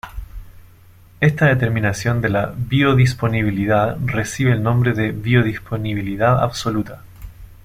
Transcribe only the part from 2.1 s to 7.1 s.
de la biodisponibilidad, recibe el nombre de biodisponibilidad absoluta.